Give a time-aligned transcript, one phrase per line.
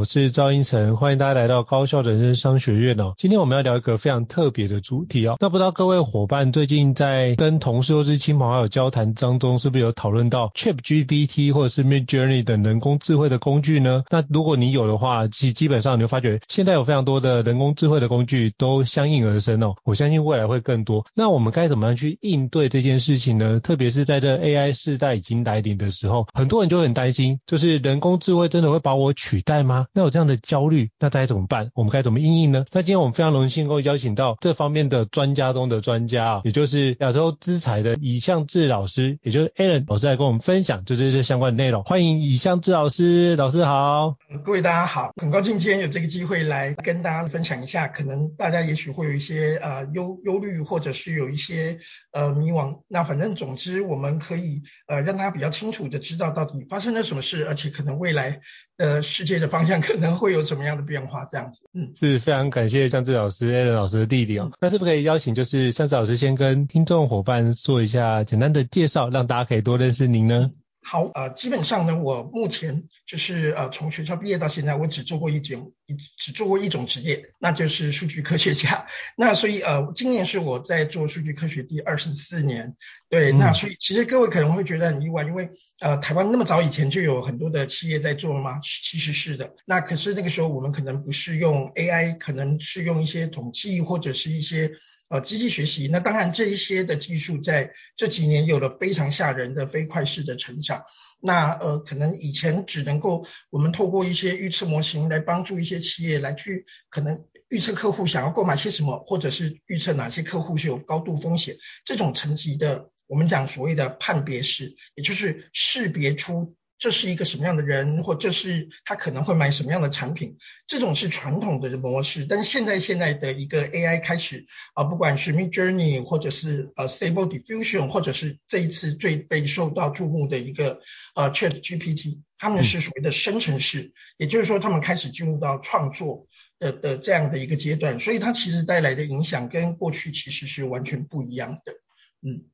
[0.00, 3.12] 我是赵英成，欢迎大家来到高效人生商学院哦。
[3.18, 5.36] 今天我们要聊一个非常特别的主题哦。
[5.38, 14.02] 那不知道各位伙伴最近在跟同事或是亲朋好友交谈当中，是不是有讨论到 ChatGPT 或者是 Midjourney 等人工智慧的工具呢？
[14.08, 19.74] 那如果你有的话，其基本上你会发觉，现在有非常多的人工智慧的工具都相应而生哦。
[19.84, 21.04] 我相信未来会更多。
[21.14, 23.60] 那我们该怎么样去应对这件事情呢？
[23.60, 29.88] 特别是在这 AI 世代已经来临的时候，很多人就很担心，就是人工智慧真的会把我取代吗？
[29.92, 31.70] 那有这样的焦虑，那该怎么办？
[31.74, 32.64] 我们该怎么应应呢？
[32.70, 41.82] 那今天我们非常荣幸能够邀请到这方面的专家中的专家啊，也就是亚洲资材的尹相志老师，也就是 Alan 老师来跟我们分享就这些相关的内容。
[41.82, 44.16] 欢迎尹相志老师，老师好。
[44.44, 51.80] 各位大家好，很高兴今天有这个机会来跟大家分享一下，可能大家也许会有一些呃忧忧虑，或者是有一些
[52.12, 52.82] 呃迷惘。
[52.86, 58.40] 那反正总之我们可以呃让大家比较清楚的知道到底发生了什么事，而且可能未来
[58.80, 61.60] 的世界的方向可能会有什么样的变化，这样子。
[61.74, 64.50] 嗯，是非常感谢向志老师、Alan 老师的弟弟哦。
[64.58, 70.50] 那是不是可以邀请就是向志老师先跟听众伙伴做一下简单的介绍，让大家可以多认识您呢？
[70.82, 78.86] 好，呃，基本上呢，我目前就是呃，从学校毕业到现在，我只做过一种一只做过一种职业，那就是数据科学家。
[79.14, 82.76] 那所以呃，今年是我在做数据科学第二十四年。
[83.10, 85.50] 对，那所以其实各位可能会觉得很意外，因为
[85.80, 88.60] 呃，台湾那么早以前就有很多的企业在做了吗？
[88.62, 89.52] 其实是的。
[89.66, 94.70] 那可是那个时候我们可能不是用 AI，可能是用一些统计或者是一些。
[95.12, 100.84] 呃，机器学习，那当然这一些的技术在这几年有了非常吓人的飞快式的成长。
[101.20, 116.54] 那呃，可能以前只能够我们透过一些预测模型来帮助一些企业来去可能预测客户想要购买些什么，或者是预测哪些客户是有高度风险这种层级的，我们讲所谓的判别式，也就是识别出。
[116.78, 122.24] 这是一个什么样的人，或这是他可能会买什么样的产品，这种是传统的模式。
[122.24, 130.80] 但是现在现在的一个 AI 开始啊，不管是 Midjourney 或者是呃 Stable Diffusion，或者是这一次最被受到注目的一个
[131.14, 136.28] 呃 ChatGPT，他们是所谓的生成式，嗯、也就是说他们开始进入到创作
[136.58, 141.74] 的的这样的一个阶段，所以它其实带来的影响跟过去其实是完全不一样的，
[142.22, 142.46] 嗯。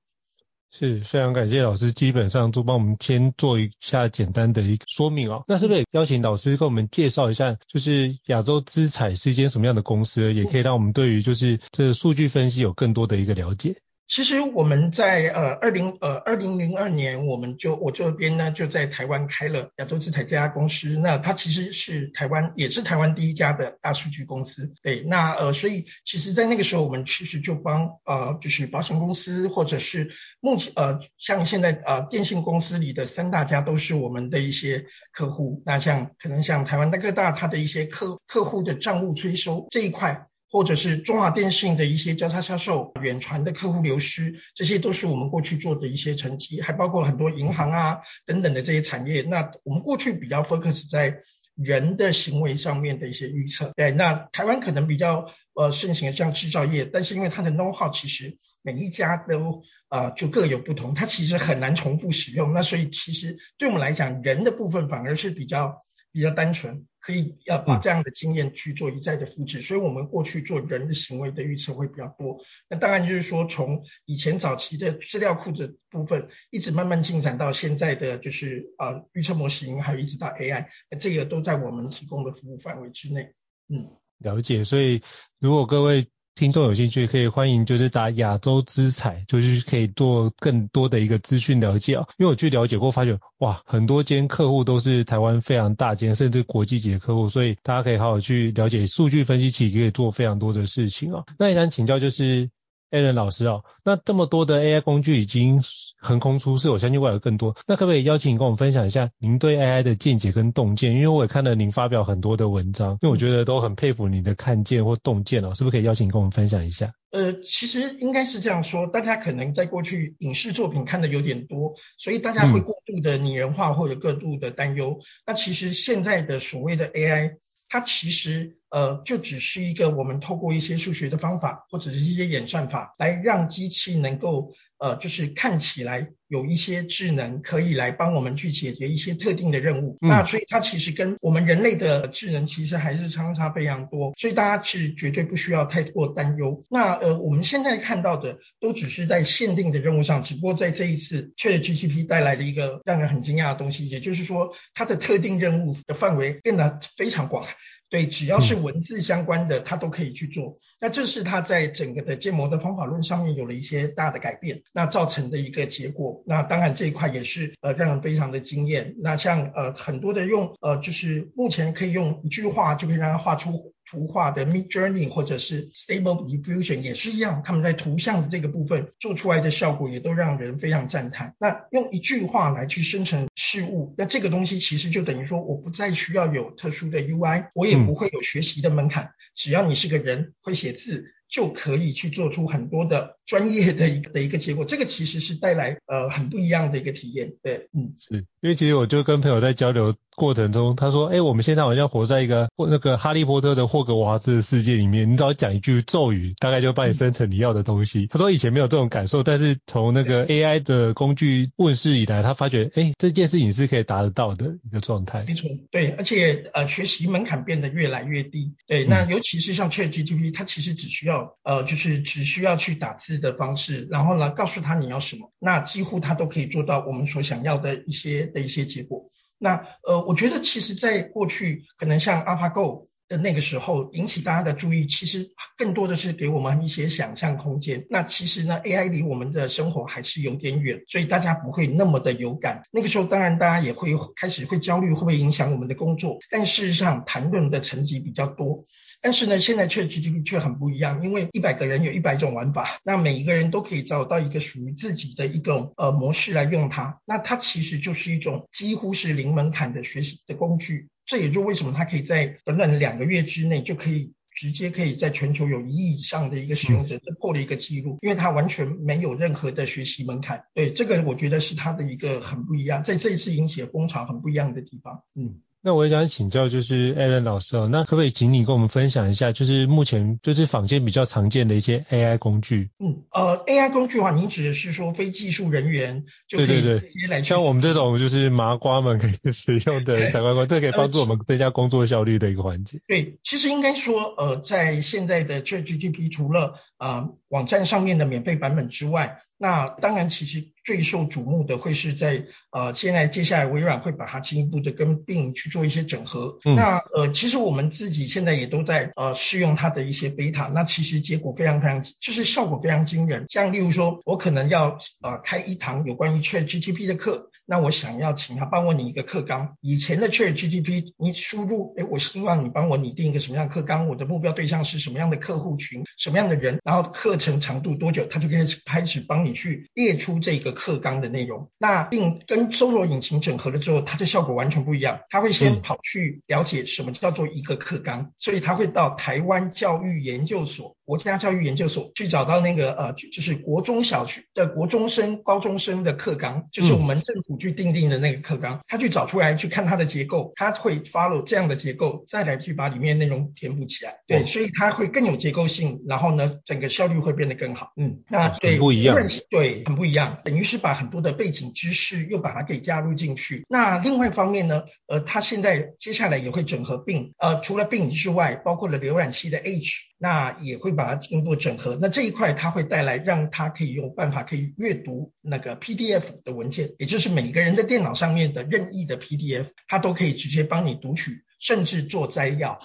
[0.71, 5.44] 是非常感谢老师，基本上都帮我们先做一下简单的一个说明哦。
[5.49, 13.77] 那是不是也邀请老师跟我们介绍一下，就是亚洲资产是一间什么样的公司，也可以让我们对于就是这个数据分析有更多的一个了解。
[14.09, 20.97] 其实我们在呃二零呃二零零二年，我们就我这边呢就在台湾开了亚洲资材这家公司。
[20.97, 24.72] 那它其实是台湾也是台湾第一家的大数据公司。
[24.81, 35.62] 对，那呃所以其实，在那个时候，我们其实就帮呃就是保险公司或者是目前呃像现在呃电信公司里的三大家都是我们的一些客户。
[35.66, 40.28] 那像可能像台湾大哥大，它的一些客客户的账务催收这一块。
[40.49, 49.23] 或者是中华电信的一些交叉销售、远传的客户流失，这些都是我们过去做的一些成绩，还包括很多银行啊等等的这些产业。
[49.23, 51.19] 那我们过去比较 focus 在
[51.57, 53.73] 人的行为上面的一些预测。
[53.75, 62.53] 对，那台湾可能比较呃盛行的像制造业，但是因为它的 know how 其实每一家都呃就各有不同，它其实很难重复使用。
[62.53, 65.81] 那所以其实对我们来讲，人的部分反而是比较
[66.16, 66.87] 比较单纯。
[66.99, 72.38] 可以要把这样的经验去做一再的复制，所以我们过去做人的行为的预测会比较多。
[72.69, 83.34] 那当然就是说，从以前早期的资料库的部分，一直慢慢进展到现在的就是啊预测模型，还有一直到 AI，那这个都在我们提供的服务范围之内。
[83.68, 84.65] 嗯，了解。
[84.65, 85.03] 所以
[85.39, 86.09] 如果各位。
[86.36, 92.06] 听众有兴趣可以欢迎，就是打亚洲资材，就是可以做更多的一个资讯了解啊。
[92.18, 101.24] 因为我去了解过，发觉哇，很多间客户都是台湾非常大间，甚至国际级的客户，所以大家可以好好去了解数据分析其实，可以做非常多的事情啊。
[101.38, 102.50] 那也想请教，就是
[102.91, 105.60] Alan 老师哦，那这么多的 AI 工具已经
[105.98, 107.56] 横空出世，我相信未来有更多。
[107.66, 110.94] 那可不可以邀请你跟我们分享一下您对 AI 的见解跟洞见？
[110.94, 116.92] 因为我也看了您发表很多的文章，因为我觉得都很佩服你的看见或洞见哦，是不是可以邀请你跟我们分享一下？
[117.10, 124.98] 呃，其实应该是这样说，大家可能在过去影视作品看的有点多，所以大家会过度的拟人化或者过度的担忧。
[125.00, 127.36] 嗯、那其实现在的所谓的 AI。
[127.68, 139.97] 它其实呃就只是一个我们透过一些数学的方法或者是一些演算法来让机器能够呃就是看起来有一些智能可以来帮我们去解决一些特定的任务。
[140.03, 146.61] 嗯、那所以它其实跟我们人类的智能其实还是相差非常多，所以大家是绝对不需要太过担忧。
[146.71, 157.47] 那呃我们现在看到的都只是在限定的任务上，只不过在这一次 ChatGPT 带来的一个让人很惊讶的东西，也就是说它的特定任务的范围变得非常广。
[157.88, 160.56] 对，只要是文字相关的，它都可以去做。
[160.80, 166.22] 那这是它在整个的建模的方法论上面有了一些大的改变，那造成的一个结果。
[166.27, 168.97] 那当然这一块也是呃让人非常的惊艳。
[168.98, 173.74] 那像呃很多的用呃就是目前可以用一句话就可以让它画出。
[173.88, 181.34] 图画的 Midjourney 或者是 Stable Diffusion 也是一样，他们在图像的这个部分做出来的效果也都让人非常赞叹。
[181.38, 194.65] 那用一句话来去生成事物，那这个东西其实就等于说，我不再需要有特殊的 UI，我也不会有学习的门槛，只要你是个人会写字，就可以去做出很多的专业的一个的一个结果。
[194.65, 197.34] 这个其实是带来呃很不一样的一个体验。
[197.42, 199.94] 对，嗯，是因为其实我就跟朋友在交流。
[200.16, 215.22] 过程中，他说：“哎、欸，我们现在好像活在一个或那个哈利波特的霍格华兹的世界里面，你只要讲一句咒语，大概就帮你生成你要的东西。”他说以前没有这种感受，但是从那个 AI 的工具问世以来，他发觉，哎、欸，这件事情是可以达得到的一个状态。
[215.28, 218.54] 没错，对，而且呃，学习门槛变得越来越低。
[218.66, 229.07] 对，那尤其是像 ChatGPT，它其实只需要呃，就是只需要去打字的方式，然后呢，告诉他你要什么，那几乎他都可以做到我们所想要的一些的一些结果。
[229.39, 237.86] 那呃，我觉得其实，在过去可能像 AlphaGo 的那个时候，引起大家的注意，其实更多的是给我们一些想象空间。
[237.88, 242.62] 那其实呢，AI 离我们的生活还是有点远，所以大家不会那么的有感。
[242.70, 246.18] 那个时候，当然大家也会开始会焦虑，会不会影响我们的工作？
[246.30, 248.64] 但事实上，谈论的层级比较多。
[249.00, 257.00] 但是呢，现在 ChatGPT 却很不一样，因为一百个人有一百种玩法，那每一个人都可以找到一个属于自己的一个呃模式来用它。
[257.04, 260.88] 那它其实就是一种几乎是零门槛的学习的工具。
[261.06, 270.44] 这也就为什么它可以在短短的两个月之内就可以直接可以在全球有一亿以上的一个使用者，这破了一个记录，因为它完全没有任何的学习门槛。
[270.52, 275.04] 对，这个我觉得是它的一个很不一样，在这一次引起的风潮很不一样的地方。
[275.14, 275.40] 嗯。
[275.66, 282.71] 那我也想请教，就是 Alan 老师哦，那可不可以请你跟我们分享一下，就是目前就是坊间比较常见的一些 AI 工具？
[282.78, 292.78] 嗯，呃，AI 工具的话，您指的是说非技术人员就可以直接来，像我们这种就是麻瓜们可以使用的小乖乖，这可以帮助我们增加工作效率的一个环节。
[292.87, 306.38] 对，其实应该说，呃，在现在的 ChatGPT 除了呃网站上面的免费版本之外，那当然，其实最受瞩目的会是在呃，现在接下来微软会把它进一步的跟 Bing 去做一些整合。
[306.44, 313.26] 嗯、那呃，其实我们自己现在也都在呃试用它的一些 beta，那其实结果非常非常，就是效果非常惊人。
[313.28, 317.30] 像例如说，我可能要呃开一堂有关于 ChatGPT 的课。
[317.47, 319.57] 那我想要请他帮我拟一个课纲。
[319.61, 323.88] 以前的 ChatGPT，你输入，哎，我希望你帮我拟定一个什么样的课纲？
[323.88, 325.85] 我的目标对象是什么样的客户群？
[325.97, 326.59] 什么样的人？
[326.64, 328.04] 然后课程长度多久？
[328.07, 331.49] 他就可以开始帮你去列出这个课纲的内容。
[331.56, 335.00] 那并跟搜索引擎整合了之后，它的效果完全不一样。
[335.09, 340.76] 他会先跑去了解什么叫做一个课纲，所以他会到台湾教育研究所。
[340.85, 353.97] 国家教育研究所去找到那个呃，就是国中小学的国中生、高中生的课纲，就是我们政府去定定的那个课纲，他去找出来去看它的结构，他会 follow 这样的结构，再来去把里面内容填补起来。
[354.07, 357.73] 对，所以它会更有结构性，然后呢，整个效率会变得更好。
[357.76, 358.97] 嗯，那对，不一样，
[359.28, 363.45] 对，很不一样，等于是把很多的背景知识又把它给加入进去。
[363.49, 370.76] 那另外一方面呢，呃，它现在接下来也会整合 Bing，呃，除了 Bing 之外，包括了浏览器的 Edge，那也会。
[370.76, 382.61] 把它进一步整合，那这一块它会带来让它可以用办法可以阅读那个 PDF 的文件，也就是每每个人在电脑上面的任意的 PDF，它都可以直接帮你读取，甚至做摘要。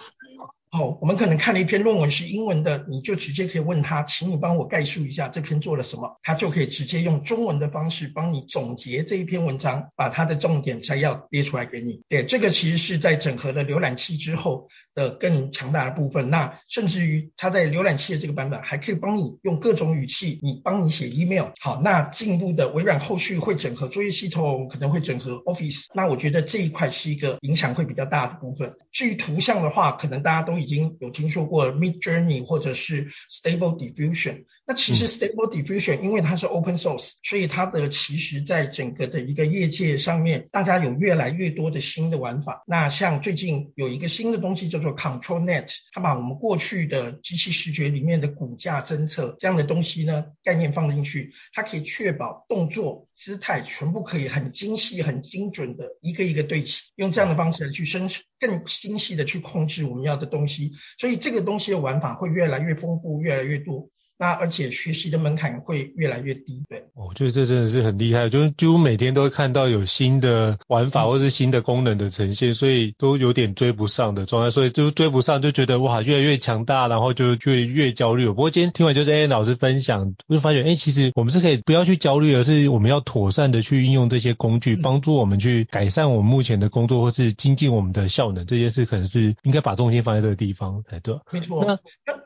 [0.74, 12.04] 好，我们可能看了一篇论文是英文的，你就直接可以问他，请你帮我概述一下这篇做了什么，他就可以直接用中文的方式帮你总结这一篇文章，把它的重点摘要列出来给你。
[12.08, 16.30] 对，这个其实是在整合了浏览器之后的更强大的部分。
[16.30, 21.48] 那甚至于它在浏览器的这个版本还可以帮你用各种语气，你帮你写 email。
[21.60, 25.88] 好，那进一步的微软后续会整合作业系统，可能会整合 Office。
[25.94, 28.76] 那我觉得这一块是一个影响会比较大的部分。
[28.94, 34.46] 至于图像的话，可能大家都已经有听说过 Midjourney 或者是 Stable Diffusion。
[34.66, 42.64] 那其实 Stable Diffusion 因为它是 Open Source，所以它的其实在整个的一个业界上面，大家有越来越多的新的玩法。
[42.68, 58.24] 那像最近有一个新的东西叫做 ControlNet，它把我们过去的机器视觉里面的骨架侦测这样的东西呢概念放进去，它可以确保动作姿态全部可以很精细、很精准的一个一个对齐，用这样的方式去生成。
[58.40, 63.88] 更精细的去控制我们要的东西，所以这个东西的玩法会越来越丰富，越来越多。
[64.22, 66.84] 那而且学习的门槛会越来越低，对。
[66.94, 78.28] 我觉得这真的是很厉害，就是几乎每天都会看到有新的玩法或是新的功能的呈现，所以都有点追不上的状态，所以就追不上就觉得哇越来越强大，然后就越越焦虑。
[78.28, 88.46] 不过今天听完就是 Alan 老师分享，我就发觉哎，其实我们是可以不要去焦虑，而是我们要妥善的去运用这些工具，帮助我们去改善我们目前的工作或是精进我们的效能。
[88.46, 91.18] 这件事可能是应该把重心放在这个地方才对。
[91.32, 91.66] 没错。
[91.66, 91.80] 那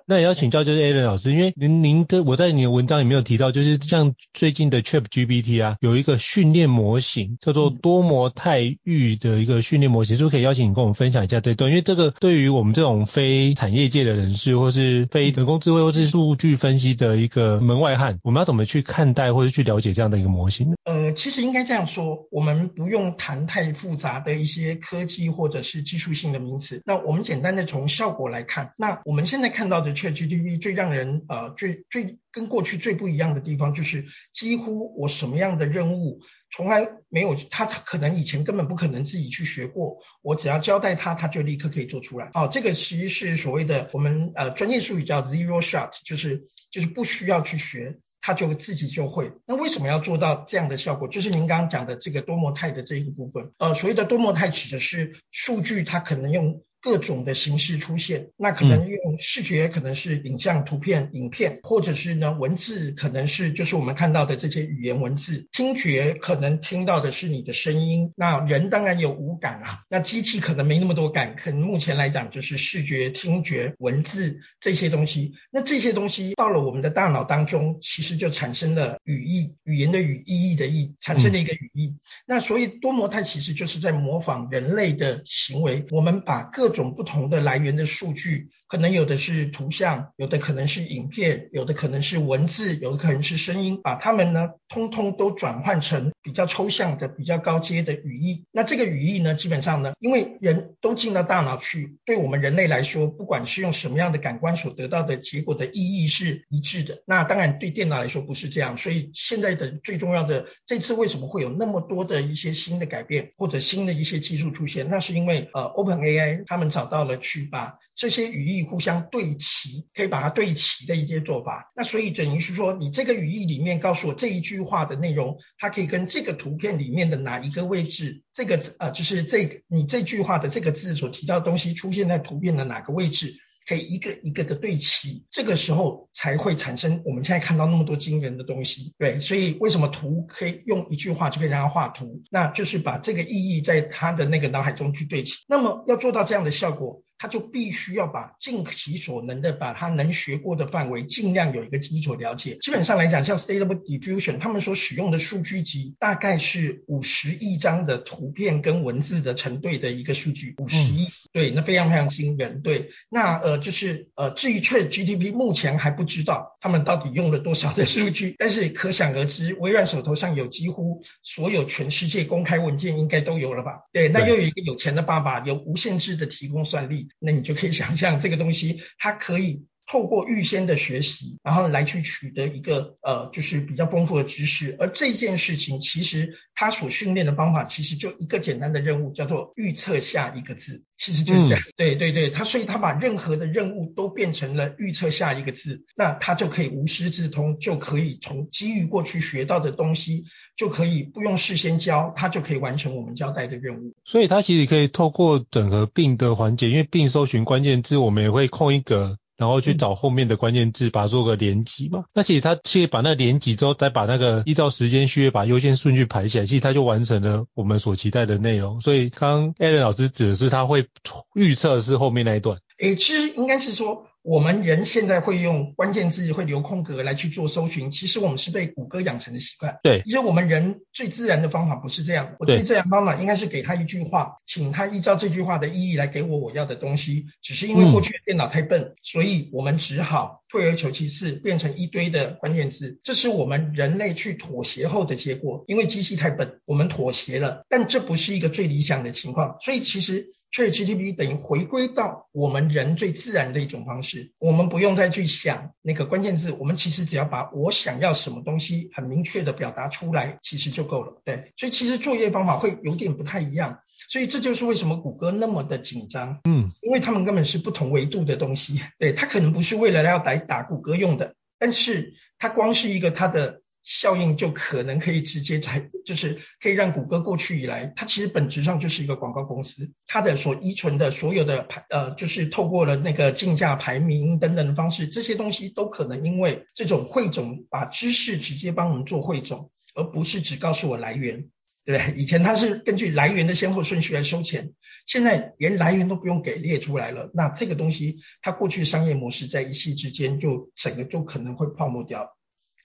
[0.05, 11.39] 那也要请教就是 Alan 老师，因为您您的我在你的文章里面有提到，就是像最近的 ChatGPT 啊，有一个训练模型叫做多模态域的一个训练模型，是不是可以邀请你跟我们分享一下？
[11.39, 20.75] 对对，因为这个对于我们这种非产业界的人士，或是非人工智慧或是数据分析的一个门外汉，我们要怎么去看待或者去了解这样的一个模型呢？
[20.85, 29.93] 呃，其实应该这样说，我们不用谈太复杂的一些科技或者是技术性的名词，那我们简单的从效果来看，那我们现在看到的。
[29.95, 36.19] ChatGPT 最让人呃最最跟过去最不一样的地方，就是几乎我什么样的任务
[36.51, 42.31] 从来没有，他他可能以前根本不可能自己去学过，我只要交代他，他就立刻可以做出来。
[42.33, 49.33] 哦，这个其实是所谓的我们呃专业术语叫 zero shot，就是就是不需要去学，他就自己就会。
[49.45, 51.07] 那为什么要做到这样的效果？
[51.07, 53.51] 就是您刚刚讲的这个多模态的这一个部分。
[53.57, 56.63] 呃，所谓的多模态指的是数据，它可能用。
[56.85, 65.47] 各种的形式出现，那可能用视觉，可能是影像、图片、影片，或者是呢文字，可能是就是我们看到的这些语言文字。
[65.51, 75.33] 听觉可能听到的是你的声音，那人当然有五感啊，那机器可能没那么多感，可能目前来讲就是视觉、听觉、文字这些东西。
[75.49, 81.95] 那这些东西到了我们的大脑当中，其实就产生了语义，语言的语，意义的意，产生了一个语义。
[82.27, 88.49] 那所以多模态其实就是在模仿人类的行为，我们把各种不同的来源的数据。
[88.67, 98.45] 可能有的是图像，有的可能是影片，有的可能是文字，有的可能是声音，把它们呢，通通都转换成比较抽象的、比较高阶的语义。
[98.51, 107.03] 那这个语义呢，基本上呢，因为人都进到大脑去，对我们人类来说，不管是用什么样的感官所得到的结果的意义是一致的。
[107.05, 114.89] 那当然对电脑来说不是这样，所以现在的最重要的这次为什么会有那么多的一些新的改变或者新的一些技术出现？
[114.89, 121.71] 那是因为呃，OpenAI 他们找到了去把这些语义互相对齐，可以把它对齐的一些做法。
[121.75, 135.25] 那所以等于是说，你这个语义里面告诉我这一句话的内容，它可以跟这个图片里面的哪一个位置，这个字呃就是这你这句话的这个字所提到的东西出现在图片的哪个位置，可以一个一个的对齐。
[135.31, 138.93] 这个时候才会产生我们现在看到那么多惊人的东西。
[138.97, 142.23] 对，所以为什么图可以用一句话就可以让它画图？
[142.29, 145.43] 那就是把这个意义在他的那个脑海中去对齐。
[145.47, 147.03] 那么要做到这样的效果。
[147.17, 152.57] 他就必须要把尽其所能的把他能学过的范围尽量有一个基础了解。
[152.61, 162.61] 基本上来讲，像 Stable Diffusion 他们所使用的数据集大概是五十亿张的图片跟文字的成对的一个数据，五十亿，对，那非常非常惊人。
[162.61, 173.83] 对，那呃就是呃至于 ChatGPT 目前还不知道他们到底用了多少的数据，但是可想而知，微软手头上有几乎所有全世界公开文件应该都有了吧？
[173.93, 177.04] 对，那又有一个有钱的爸爸，有无限制的提供算力。
[177.19, 184.75] 那你就可以想象这个东西，它可以透过预先的学习，然后来去取得一个呃，就是比较丰富的知识。
[184.79, 191.59] 而这件事情其实他所训练的方法，其实就一个简单的任务，叫做预测下一个字，其实就是这样。
[191.59, 200.25] 嗯、对对对，他所以他把任何的任务都变成了预测下一个字，那他就可以无师自通，就可以从基于过去学到的东西，
[200.55, 203.93] 就可以不用事先教，他就可以完成我们交代的任务。
[204.03, 209.17] 所以他其实可以透过整合 Bing 的环节，因为 Bing 搜寻关键字，我们也会空一格。
[209.37, 212.05] 然后去找后面的关键字，把它做个连击嘛。
[212.13, 218.81] 那其实它其实把那连击之后，再把那个依照时间序列把优先顺序排起来，其实它就完成了我们所期待的内容。
[218.81, 220.87] 所以刚刚 Alan 老师指的是他会
[221.33, 222.59] 预测是后面那一段。
[222.79, 224.07] 诶，其实应该是说。
[224.25, 227.91] 我们人现在会用关键字，会留空格来去做搜寻。
[227.91, 229.77] 其实我们是被谷歌养成的习惯。
[229.83, 232.33] 对，因为我们人最自然的方法不是这样。
[232.39, 237.27] 我最自然方法应该是给他一句话，请他依照这句话的意义来给我我要的东西。
[237.43, 242.99] 只是因为过去的电脑太笨，嗯、所以我们只好退而求其次，变成一堆的关键字。
[243.03, 245.63] 这是我们人类去妥协后的结果。
[245.67, 247.63] 因为机器太笨，我们妥协了。
[247.69, 249.57] 但这不是一个最理想的情况。
[249.61, 254.31] 所以其实 ChatGPT 等于回归到我们人最自然的一种方式。
[254.39, 261.21] 我们不用再去想那个关键字，我们其实只要把我想要什么东西很明确的表达出来，其实就够了。
[261.25, 266.39] 对，所以其实作业方法会有点不太一样，所以这就是为什么谷歌那么的紧张。
[266.43, 268.79] 嗯，因为他们根本是不同维度的东西。
[268.99, 273.61] 对，他可能不是为了要来打谷歌用的，但是它光是一个它的。
[273.87, 291.49] 效应就可能可以直接在，就是可以让谷歌过去以来，它其实本质上就是一个广告公司，它的所依存的所有的排，呃，就是透过了那个竞价排名等等的方式，这些东西都可能因为这种汇总，把知识直接帮我们做汇总，而不是只告诉我来源，
[291.85, 292.19] 对不对？
[292.19, 294.71] 以前它是根据来源的先后顺序来收钱，
[295.05, 302.35] 现在连来源都不用给列出来了，那这个东西它过去商业模式在一夕之间就整个就可能会泡沫掉。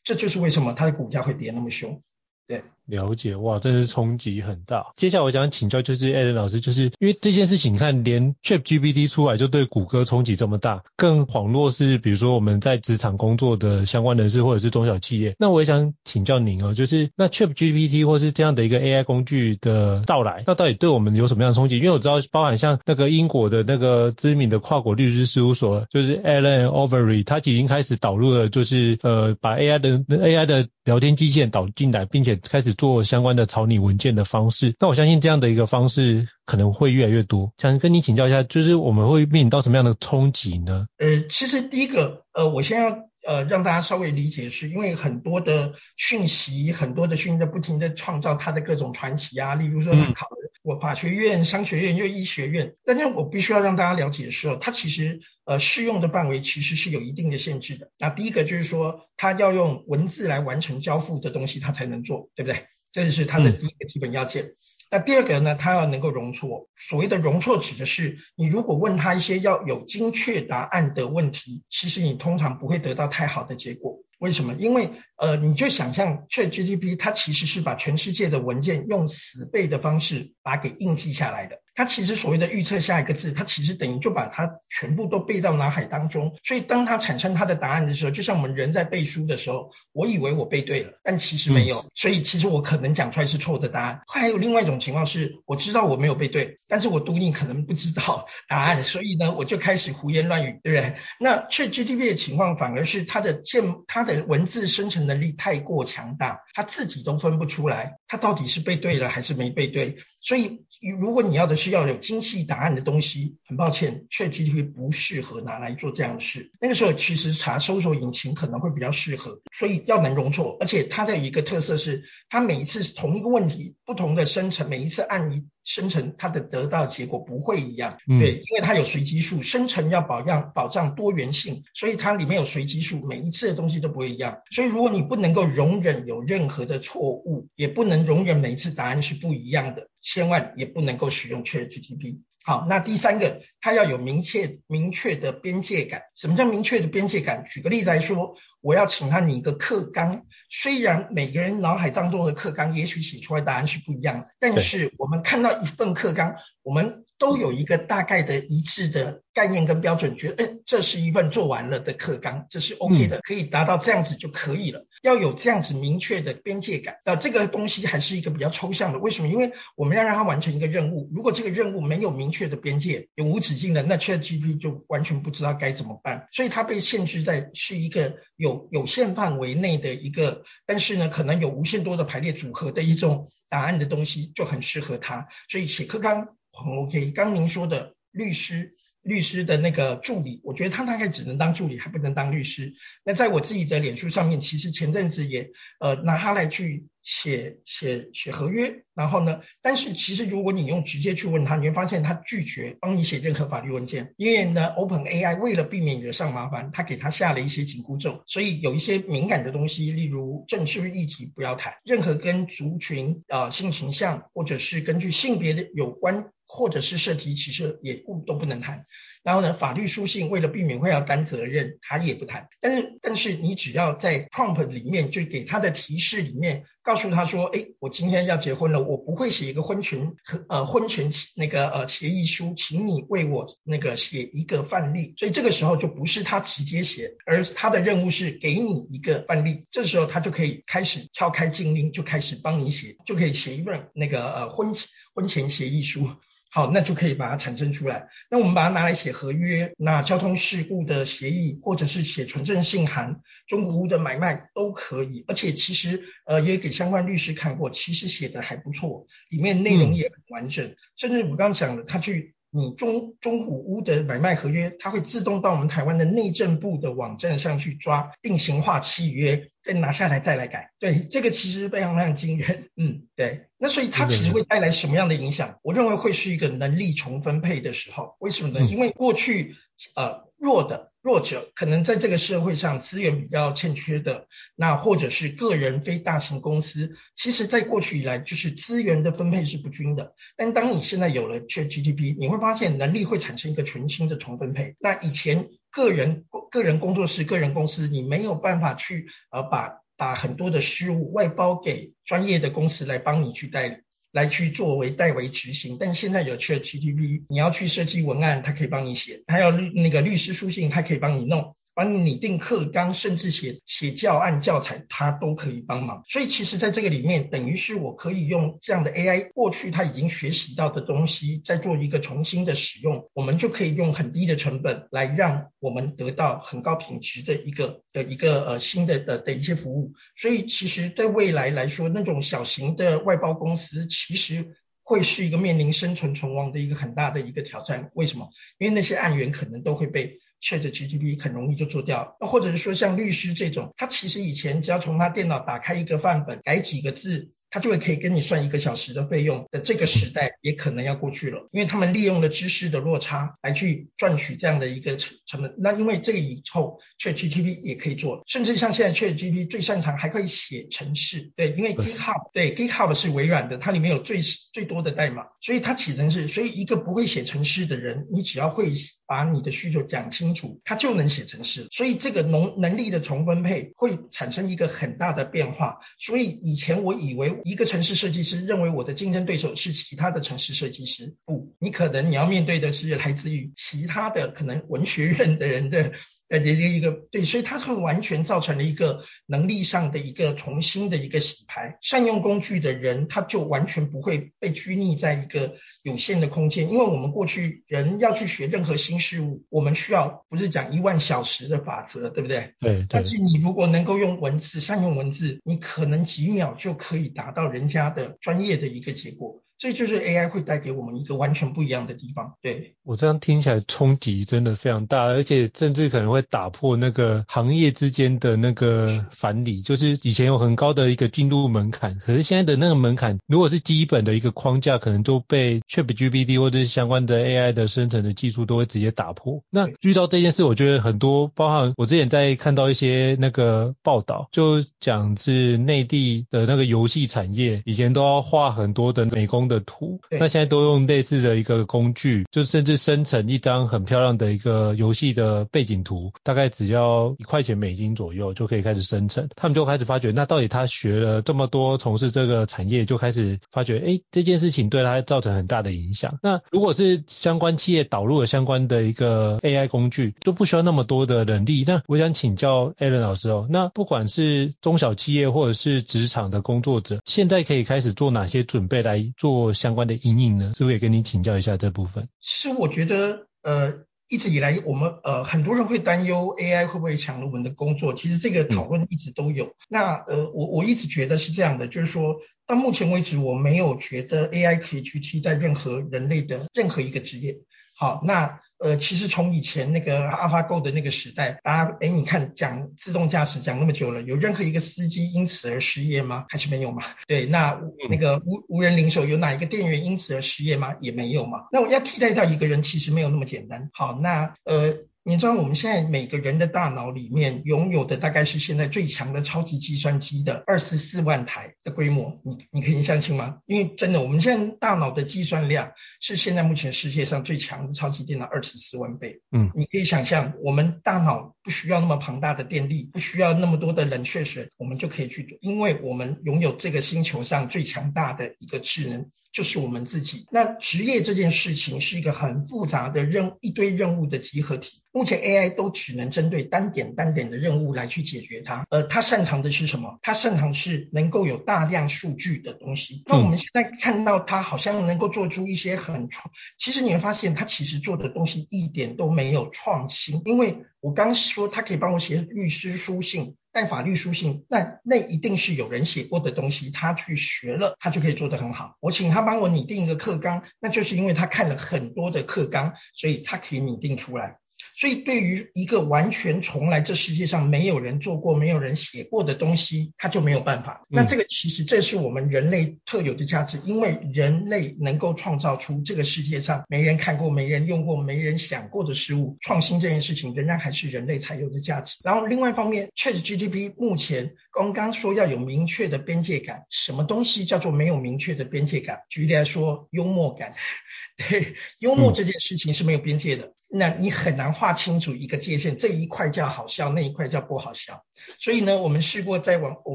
[0.05, 2.03] 这就是为什么它的股价会跌那么凶，
[2.47, 2.63] 对。
[2.91, 4.89] 了解哇，真是冲击很大。
[4.97, 21.77] 接下来我想请教就是 Alan 老师，就是因为这件事情，你看连 ChatGPT 出来就对谷歌冲击这么大，更倘若是比如说我们在职场工作的相关人士或者是中小企业，那我也想请教您哦，就是那 ChatGPT 或是这样的一个 AI 工具的到来，那到底对我们有什么样的冲击？
[21.77, 32.75] 因为我知道包含像那个英国的那个知名的跨国律师事务所，就是 Allen Overy，他已经开始导入了，就是呃把 AI 的 AI 的聊天机器人导进来，并且开始。
[32.81, 37.53] 做相关的草拟文件的方式，那我相信这样的一个方式可能会越来越多。
[37.59, 40.87] 想跟你请教一下，就是我们会面临到什么样的冲击呢？
[40.97, 57.93] 呃，其实第一个，呃，我先要呃让大家稍微理解是，是因为很多的讯息，很多的讯息在不停的创造它的各种传奇啊，例如说他考了我法学院、商学院又医学院，但是我必须要让大家了解的时候，它其实呃适用的范围其实是有一定的限制的。
[57.99, 62.67] 那第一个就是说，它要用文字来完成交付的东西，它才能做，对不对？
[62.93, 64.53] 这是它的第一个基本要件。
[64.91, 66.69] 那第二个呢，它要能够容错。
[66.77, 74.01] 所谓的容错，指的是你如果问他一些要有精确答案的问题，其实你通常不会得到太好的结果。
[74.19, 74.55] 为什么？
[74.59, 81.63] 因为呃，你就想象 ChatGPT 它其实是把全世界的文件用死背的方式把它给印记下来的。
[81.75, 86.37] 它其实所谓的预测下一个字，它其实等于就把它全部都背到脑海当中。
[86.43, 91.87] 所以当它产生它的答案的时候，就像我们人在背书的时候，我以为我背对了，但其实没有。
[91.95, 94.03] 所以其实我可能讲出来是错的答案。
[94.07, 100.97] 还有另外一种情况是，我知道我没有背对，但是我读你可能不知道 答案，所以呢，我就开始胡言乱语，对不对？
[101.19, 109.99] 那 ChatGPT 的情况反而是它的建，它的文字生成能力太过强大，他自己都分不出来，他到底是背对了还是没背对。
[110.21, 110.65] 所以，
[110.99, 116.51] 如果你要的是要有精细答案的东西，很抱歉，ChatGPT 不适合拿来做这样的事。
[116.59, 119.43] 那个时候，其实查搜索引擎可能会比较适合。
[119.53, 125.47] 所以要能容错，而且它的一个特色是，它每一次同一个问题，不同的生成，每一次按一。
[125.65, 134.39] 生成它的得到结果不会一样，对，因为它有随机数，生成要保障保障多元性，所以它里面有随机数，每一次的东西都不会一样。
[134.51, 142.21] 所以如果你不能够容忍有任何的错误，也不能容忍每一次答案是不一样的，千万也不能够使用 ChatGPT。
[142.43, 146.05] 好，那第三个，它要有明确明确的边界感。
[146.17, 147.45] 什么叫明确的边界感？
[147.45, 164.87] 举个例子来说，我要请他拟一个课纲，虽然每个人脑海当中的课纲也许写出来答案是不一样的，但是我们看到一份课纲，我们都有一个大概的一致的概念跟标准，觉得哎，这是一份做完了的课纲，这是 OK 的，可以达到这样子就可以了。
[165.03, 166.97] 要有这样子明确的边界感。
[167.05, 169.29] 那这个东西还是一个比较抽象的，为什么？
[169.29, 176.27] 因为我们要让它完成一个任务，如果这个任务没有明确的边界，永无止境的，那 ChatGPT 就完全不知道该怎么办。
[176.33, 185.29] 所以它被限制在是一个有有限范围内的一个，但是呢，可能有无限多的排列组合的一种答案的东西，就很适合它。
[185.51, 187.11] 所以写课纲很 OK。
[187.11, 188.73] 刚您说的律师。
[189.03, 192.75] 律师的那个助理，我觉得他大概只能当助理，还不能当律师。
[193.03, 216.31] 那在我自己的脸书上面，其实前阵子也呃拿他来去写写写合约，然后呢，但是其实如果你用直接去问他，你会发现他拒绝帮你写任何法律文件，因为呢，OpenAI 为了避免惹上麻烦，他给他下了一些紧箍咒，所以有一些敏感的东西，例如政治议题不要谈，任何跟族群啊、呃、性倾向或者是根据性别的有关。
[216.53, 218.83] 或者是涉及歧视也不都不能谈，
[219.23, 222.49] 然后呢，法律书信为了避免会要担责任，他也不谈。
[222.61, 235.15] 但是但是你只要在 prompt 里面就给他的提示里面告诉他说，哎，我今天要结婚了，我不会写一个婚前和呃婚前那个呃协议书，请你为我那个写一个范例。
[235.17, 239.67] 所以这个时候就不是他直接写，而他的任务是给你一个范例。
[239.71, 244.75] 这时候他就可以开始敲开禁令，就开始帮你写，就可以写一份那个呃婚
[245.15, 246.09] 婚前协议书。
[246.53, 248.09] 好，那就可以把它产生出来。
[248.29, 255.25] 那我们把它拿来写合约，那交通事故的协议，或者是写纯正信函、中古屋的买卖都可以。
[255.29, 260.67] 而且其实，呃，也给相关律师看过，其实写的还不错，里面内容也很完整。
[260.67, 262.35] 嗯、甚至我刚刚讲的，他去。
[262.53, 270.73] 你中中古屋的买卖合约，它会自动到我们台湾的内政部的网站上去抓定型化契约，再拿下来再来改。
[270.79, 272.71] 对，这个其实非常非常惊人。
[272.77, 273.47] 嗯，对。
[273.57, 275.59] 那所以它其实会带来什么样的影响？
[275.63, 278.17] 我认为会是一个能力重分配的时候。
[278.19, 278.67] 为什么呢？
[278.67, 279.55] 因为过去
[279.95, 280.89] 呃弱的。
[281.03, 290.13] 弱者可能在这个社会上资源比较欠缺的，那或者是个人非大型公司，其实在过去以来就是资源的分配是不均的。
[290.37, 294.77] 但当你现在有了 ChatGPT，你会发现能力会产生一个全新的重分配。
[294.79, 303.77] 那以前个人个人工作室、个人公司，你没有办法去呃把把很多的事务外包给专业的公司来帮你去代理。
[304.13, 311.55] 来去作为代为执行，但现在有 ChatGPT，你要去设计文案，它可以帮你写；还有那个律师书信，它可以帮你弄。
[311.81, 316.03] 帮你拟定课纲，甚至写写教案教材，他都可以帮忙。
[316.07, 329.95] 所以其实在这个里面，等于是我可以用这样的 AI，过去他已经学习到的东西，再做一个重新的使用，我们就可以用很低的成本来让我们得到很高品质的一个的一个呃新的的的一些服务。
[330.19, 337.91] 所以其实对未来来说，那种小型的外包公司，其实会是一个面临生存存亡的一个很大的一个挑战。
[337.95, 338.29] 为什么？
[338.59, 340.19] 因为那些案源可能都会被。
[340.43, 347.31] ChatGPT 很容易就做掉，那或者是说像律师这种，他其实以前只要从他电脑打开一个范本，改几个字。
[347.53, 355.57] 他就会可以跟你算一个小时的费用的这个时代也可能要过去了，因为他们利用了知识的落差来去赚取这样的一个成成本。
[355.59, 364.21] 那因为这个以后 ChatGPT 也可以做，甚至像现在 ChatGPT 最擅长还可以写程式，对，因为 GitHub 对 GitHub 是微软的，它里面有最
[364.53, 366.29] 最多的代码，所以它写程式。
[366.29, 368.71] 所以一个不会写程式的人，你只要会
[369.11, 371.67] 把你的需求讲清楚，他就能写成诗。
[371.73, 375.81] 所以这个能能力的重分配会产生一个很大的变化。
[375.99, 377.41] 所以以前我以为。
[377.43, 385.93] 一个城市设计师认为我的竞争对手是其他的城市设计师，不，你可能你要面对的是来自于其他的可能文学院的人的
[386.31, 391.77] 呃这个一个对，所以它是完全造成了一个能力上的一个重新的一个洗牌。
[391.83, 402.55] 善用工具的人，他就完全不会被拘泥在一个有限的空间，因为我们过去人要去学任何新事物，我们需要不是讲一万小时的法则，对不对？
[402.61, 402.87] 对，对。
[402.89, 409.43] 但是你如果能够用文字，善用文字，你可能几秒就可以达到人家的专业的一个结果。
[409.61, 412.33] 这就是 AI 会带给我们一个完全不一样的地方。
[412.41, 419.61] 对，我这样听起来冲击真的非常大，而且甚至可能会打破那个行业之间的那个藩篱。
[419.61, 429.43] 就是以前有很高的一个进入门槛，可是现在的那个门槛，如果是基本的一个框架，可能都被 ChatGPT 或者是相关的 AI 的生成的技术都会直接打破。
[429.51, 439.50] 那遇到这件事，我觉得很多，包含我之前在看到一些那个报道，就讲是内地的那个游戏产业以前都要花很多的美工。
[439.51, 449.29] 的图，那现在都用类似的一个工具，就甚至生成一张很漂亮的一个游戏的背景图，大概只要一块钱美金左右就可以开始生成。
[449.37, 456.19] 他们就开始发觉，那到底他学了这么多，从事这个产业，就开始发觉，哎，这件事情对他造成很大的影响。
[456.23, 461.65] 那如果是相关企业导入了相关的一个 AI 工具，就不需要那么多的能力。
[461.67, 470.53] 那我想请教 Alan 老师哦，那不管是中小企业或者是职场的工作者，现在可以开始做哪些准备来做相关的阴影呢？
[470.57, 472.09] 是不是也跟你请教一下这部分？
[472.21, 479.45] 其实我觉得，呃，一直以来我们呃很多人会担忧 AI 会不会抢了我们的工作，其实这个讨论一直都有。
[479.47, 487.39] 嗯、那呃，我我一直觉得是这样的，就是说到目前为止，我没有觉得 AI 可以去替代任何人类的任何一个职业。
[487.81, 488.39] 好，那。
[488.63, 496.27] 呃，其实从以前那个 AlphaGo 的那个时代，大家哎，你看讲自动驾驶讲那么久了，有任何一个司机因此而失业吗？
[496.29, 496.83] 还是没有嘛？
[497.07, 500.75] 对，那那个无无人零售有哪一个店员因此而失业吗？
[500.81, 501.47] 也没有嘛。
[501.53, 503.71] 那我要替代掉一个人，其实没有那么简单。
[503.73, 504.77] 好，那呃。
[505.03, 513.39] 你知道我们现在每个人的大脑里面拥有的大概是现在最强的超级计算机的二十四万台的规模，你你可以相信吗？
[513.47, 519.23] 因为真的，我们现在大脑的计算量是现在目前世界上最强的超级电脑二十四万倍。
[519.33, 530.27] 嗯，你可以想象，我们大脑不需要那么庞大的电力，不需要那么多的冷却水，我们就可以去，因为我们拥有这个星球上最强大的一个智能，就是我们自己。
[530.31, 534.83] 那职业这件事情是一个很复杂的任一堆任务的集合体。
[534.93, 539.99] 目前 AI 都只能针对单点单点的任务来去解决它，呃，它擅长的是什么？
[540.03, 543.03] 它擅长是能够有大量数据的东西。
[543.07, 550.23] 那我们现在看到它好像能够做出一些很创，其实你会发现它其实做的东西一点都没有创新。
[550.25, 558.77] 因为我刚说它可以帮我写律师书信、但法律书信，那那一定是有人写过的东西，他去学了，他就可以做得很好。
[558.81, 564.39] 我请他帮我拟定一个课纲，那就是因为他看了很多的课纲，所以他可以拟定出来。
[564.81, 570.87] 所以，对于一个完全从来这世界上没有人做过、没有人写过的东西，他就没有办法。
[570.89, 581.99] 那这个其实这是我们人类特有的价值，因为人类能够创造出这个世界上没人看过、没人用过、没人想过的事物，创新这件事情仍然还是人类才有的价值。
[582.03, 589.01] 然后，另外一方面，ChatGPT 目前刚刚说要有明确的边界感，什么东西叫做没有明确的边界感？
[589.11, 590.55] 举例来说，幽默感。
[591.21, 598.05] 对，幽默这件事情是没有边界的，那你很难划清楚一个界限，这一块叫好笑，那一块叫不好笑。
[598.41, 599.95] 所以呢，我们试过在网，我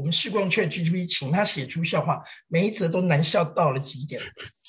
[0.00, 4.22] 们试过用 ChatGPT 请他写出笑话，每一则都难笑到了极点。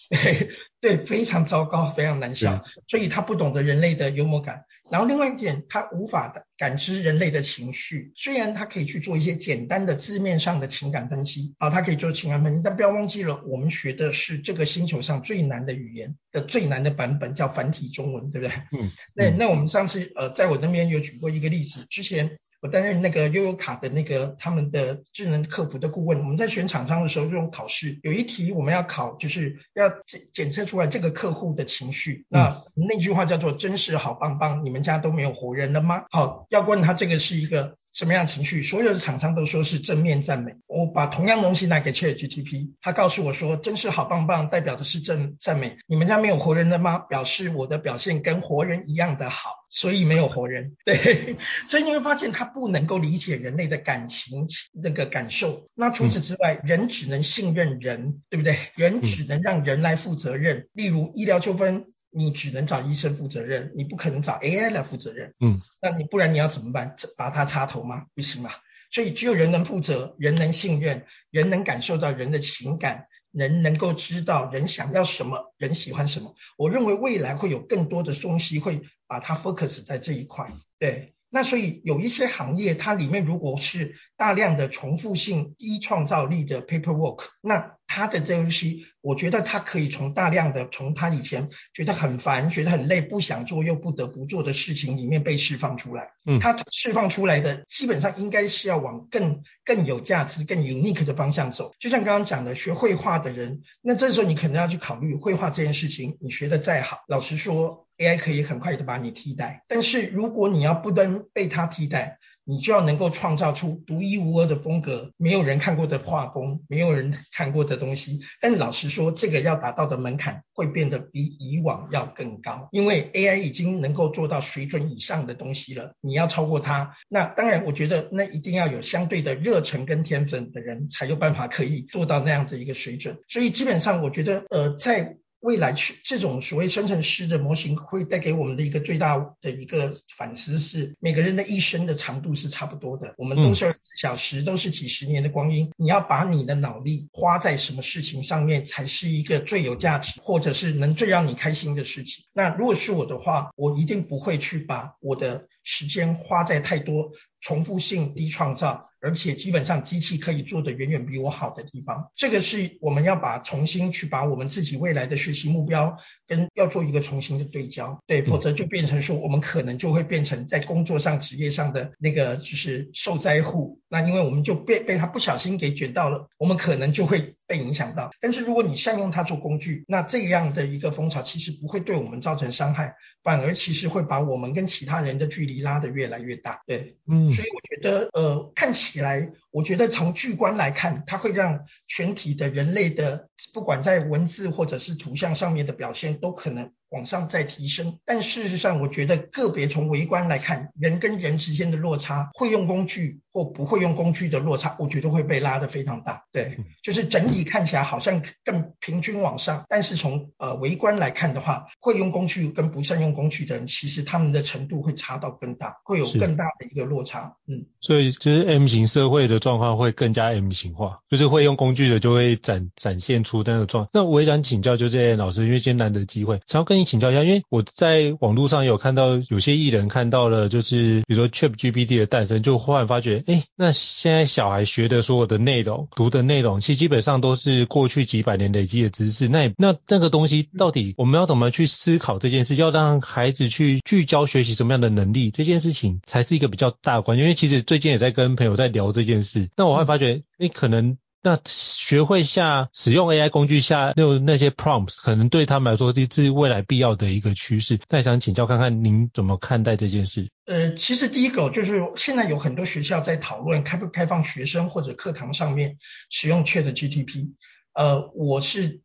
[0.10, 4.63] 对， 对，非常糟糕，非常难笑，所以他不懂得人类的幽默感。
[4.89, 8.13] 然后另外一点，他无法感知人类的情绪。
[8.15, 18.56] 虽然他可以去做一些简单的字面上的情感分析，啊，他可以做情感分析，但不要忘记了，我们学的是这个星球上最难的语言的最难的版本，叫繁体中文，对不对？
[18.80, 18.91] 嗯。
[19.13, 22.38] 那那我们上次呃，在我那边有举过一个例子，之前。
[22.62, 32.26] 我担任那个悠游卡的那个他们的智能客服的顾问，我们在选厂商的时候，这种考试有一题我们要考，就是要检检测出来这个客户的情绪。
[32.30, 36.06] 那那句话叫做“真是好棒棒”，你们家都没有活人了吗？
[36.10, 37.76] 好，要问他这个是一个。
[37.98, 38.62] 什么样的情绪？
[38.62, 40.54] 所有的厂商都说是正面赞美。
[40.68, 45.78] 我把同样东西拿给 ChatGPT，他告诉我说，真是好棒棒，代表的是正赞美。
[45.88, 47.00] 你们家没有活人了吗？
[47.00, 50.78] 表示我的表现跟活人一样的好，所以没有活人。
[50.86, 55.66] 对， 所以你会发现他不能够理解人类的感情那个感受。
[55.74, 58.60] 那除此之外，嗯、人只能信任人，对不对？
[58.76, 60.58] 人只能让人来负责任。
[60.58, 61.88] 嗯、例如医疗纠纷。
[62.10, 65.34] 你只能找医生负责任，你不可能找 AI 来负责任。
[65.39, 66.96] 嗯，那你不然你要怎么办？
[67.17, 68.06] 拔它插头吗？
[68.15, 68.52] 不行嘛。
[68.89, 76.36] 所以只有人能负责，人能信任，人能感受到人的情感，人能够知道人想要什么，人喜欢什么。
[76.58, 80.54] 我认为未来会有更多的东西会把它 focus 在这一块。
[80.80, 96.12] 对，那所以有一些行业，它里面如果是大量的重复性、低创造力的 paperwork，那他的这东西，我觉得他可以从大量的从他以前觉得很烦、觉得很累、不想做又不得不做的事情里面被释放出来。
[96.26, 101.73] 嗯，他释放出来的基本上应该是要往更更有价值、更 unique 的方向走。
[101.80, 109.63] 就像刚刚讲的，学绘画的人，那这时候你可能要去考虑绘画这件事情，你学的再好，老实说，AI 可以很快的把你替代。
[109.67, 118.22] 但是如果你要不能被他替代，你就要能够创造出独一无二的风格，没有人看过的画风，没有人看过的东西。
[118.40, 125.94] 但老实说，这个要达到的门槛会变得比以往要更高，因为 AI 已经能够做到水准以上的东西了。
[126.00, 133.20] 你要超过它，那当然，我觉得那一定要有相对的热忱跟天分的人才有办法可以做到那样子一个水准。
[133.28, 145.72] 所以基本上，我觉得呃，在未来去这种所谓生成式的模型会带给我们的一个最大的一个反思是，每个人的一生的长度是差不多的，我们都是二十小时，都是几十年的光阴。
[145.78, 152.26] 你要把你的脑力花在什么事情上面，才是一个最有价值，或者是能最让你开心的事情。
[152.34, 158.86] 那如果是我的话，我一定不会去把我的时间花在太多重复性低创造。
[159.00, 178.10] 而且基本上机器可以做的远远比我好的地方，这个是我们要把重新去把我们自己未来的学习目标跟要做一个重新的对焦，对，否则就变成说我们可能就会变成在工作上职业上的那个就是受灾户，那因为我们就被被他不小心给卷到了，我们可能就会被影响到。
[178.20, 188.78] 但是如果你善用它做工具，那这样的一个风潮其实不会对我们造成伤害，反而其实会把我们跟其他人的距离拉得越来越大，对，嗯，所以我觉得呃看起。
[188.88, 196.72] 起来，我觉得从巨观来看，它会让全体的人类的，不管在文字或者是图像上面的表现，都可能。
[196.89, 206.24] 往上再提升，但事实上，我觉得个别从微观来看，人跟人之间的落差，会用工具或不会用工具的落差，我觉得会被拉得非常大。
[206.32, 217.36] 对，就是整体看起来好像更平均往上，但是从呃微观来看的话，会用工具跟不善用工具的人，其实他们的程度会差到更大，会有更大的一个落差。
[217.48, 223.90] 嗯，所以就是 M 型社会的状况会更加 M 型化，就是会用工具的就会展展现出那个状。
[223.92, 226.78] 那我也想请教就这些老师，因为今天难得机会，想要跟。
[226.78, 239.28] 你请教一下，因为我在网络上有看到有些艺人看到了，就是比如说 ChatGPT 的诞生，就忽然发觉，哎，那现在小孩学的所有的内容、读的内容，其实基本上都是过去几百年累积的知识。
[239.28, 242.54] 那那那个东西到底我们要怎么去思考这件事？
[242.54, 245.32] 要让孩子去聚焦学习什么样的能力？
[245.32, 247.24] 这件事情才是一个比较大的关键。
[247.24, 250.97] 因为其实最近也在跟朋友在聊这件事，那我会发觉，你，可能。
[251.23, 257.80] 那学会下使用 AI 工具下那那些 prompts，可能对他们来说是是未来必要的一个趋势。
[257.89, 260.30] 那想请教看看您怎么看待这件事？
[260.45, 267.34] 呃，其实第一个就是现在有很多学校在讨论开不开放学生或者课堂上面使用 ChatGPT。
[267.73, 268.80] 呃，我是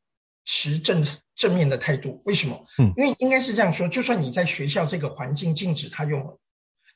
[0.45, 2.23] 持正正面的态度。
[2.25, 2.65] 为什么？
[2.79, 6.41] 嗯，因为应该是这样说，就算你在学校这个环境禁止他用了，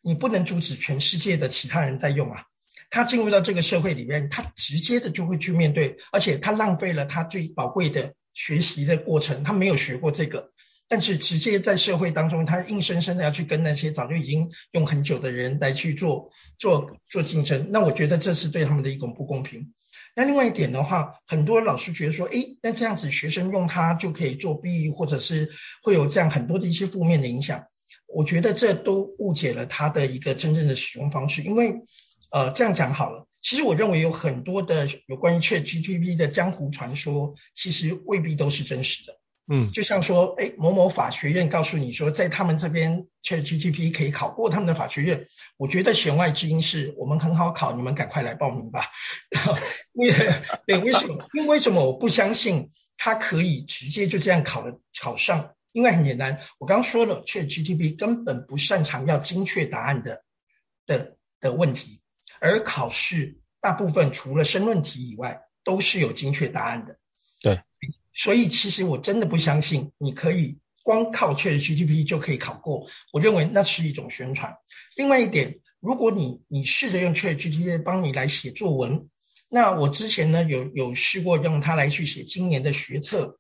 [0.03, 2.47] 你不能阻止全世界的其他人在用啊。
[2.91, 10.53] 他进入到这个社会里面，他直接的就会去面对，而且他浪费了他最宝贵的学习的过程，他没有学过这个，
[10.89, 19.73] 但是直接在社会当中，他硬生生的要去跟那些早就已经用很久的人来去做做做竞争，那我觉得这是对他们的一种不公平。
[20.15, 25.51] 那另外一点的话，很多老师觉得说，诶，那这样子学生用它就可以作弊，或者是
[25.83, 27.65] 会有这样很多的一些负面的影响，
[28.07, 31.81] 我觉得这都误解了他的一个真正的使用方式，因为。
[32.37, 33.27] 呃，这样讲好了。
[33.41, 39.19] 其实我认为有很多的有关于 ChatGPT 的江湖传说，其实未必都是真实的。
[39.49, 45.25] 嗯，就像说，哎，某某法学院告诉你说，在他们这边 ChatGPT 可以考过他们的法学院。
[45.57, 48.91] 我觉得弦外之音是我们很好考，你们赶快来报名吧。
[49.31, 49.57] 然后，
[49.95, 50.11] 为
[50.67, 51.27] 对，为什么？
[51.33, 52.69] 因为为什么我不相信
[52.99, 55.55] 他可以直接就这样考了考上？
[55.73, 60.23] 因为很简单，我刚刚说了，ChatGPT 根本不擅长要精确答案的
[60.85, 62.03] 的的问题。
[62.41, 66.99] 而考试大部分除了申论题以外，都是有精确答案的。
[67.43, 67.63] 对，
[68.15, 72.87] 所以其实我真的不相信你可以光靠 ChatGPT 就可以考过。
[73.13, 74.57] 我认为那是一种宣传。
[74.97, 79.09] 另外一点，如果你你试着用 ChatGPT 帮你来写作文，
[79.51, 83.39] 那我之前呢有有试过用它来去写今年的学测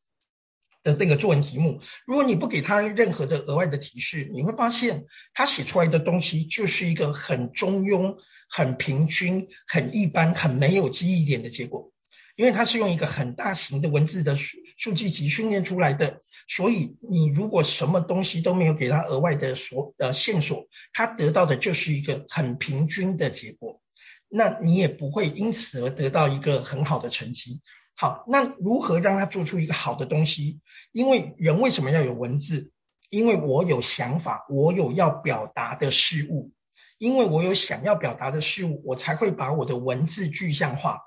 [0.87, 1.81] 的那个作文题目。
[2.07, 8.16] 如果你不给他任何的额外的提示，你会发现他写出来的东西就是一个很中庸。
[8.49, 11.90] 很平均、很一般、很没有记忆点的结果，
[12.37, 23.81] 因为它是用一个很大型的文字的数数据集训练出来的，所以你如果什么东西都没有给它额外的所呃线索，它得到的就是一个很平均的结果，
[24.29, 27.61] 那你也不会因此而得到一个很好的成绩。
[27.97, 30.61] 好，那如何让它做出一个好的东西？
[30.93, 32.71] 因为人为什么要有文字？
[33.09, 36.53] 因为我有想法，我有要表达的事物。
[36.99, 41.03] 因为我有想要表达的事物，我才会把我的文字具象化，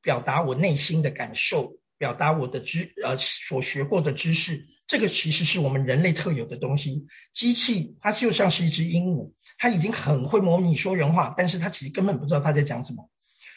[0.00, 7.06] 表达我内心的感受，表达我的知呃所学过的知识，这个其实是我们人类特有的东西。
[7.32, 13.10] 机器它就像是一只鹦鹉，它已经很会模拟说人话，但是它其实根本不知道它在讲什么。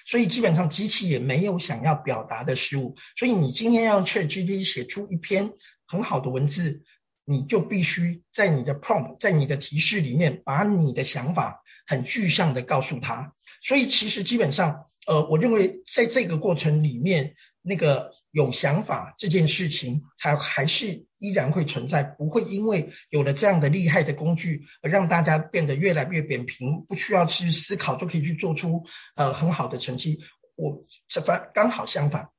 [0.07, 2.95] 所以基本上机器也没有想要表达的事物。
[3.17, 5.51] 所以你今天要 ChatGPT 写出一篇
[5.85, 6.83] 很好的文字，
[7.25, 13.33] 你就必须在你的 prompt，在你的提示里面，把你的想法很具象的告诉他。
[13.61, 18.15] 所以其实基本上，呃，我认为在这个过程里面，那个。
[18.37, 30.19] 有想法这件事情才还是依然会存在，不会因为有了这样的厉害的工具而让大家变得越来越扁平，不需要去思考就可以去做出呃很好的成绩。
[30.55, 32.29] 我这反刚好相反，